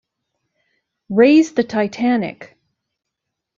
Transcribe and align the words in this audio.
Raise 1.09 1.53
the 1.53 1.63
Titanic! 1.63 2.57